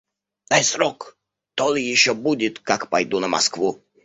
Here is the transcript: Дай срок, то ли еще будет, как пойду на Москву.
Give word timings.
Дай 0.49 0.63
срок, 0.63 1.17
то 1.53 1.75
ли 1.75 1.83
еще 1.83 2.15
будет, 2.15 2.57
как 2.57 2.89
пойду 2.89 3.19
на 3.19 3.27
Москву. 3.27 3.83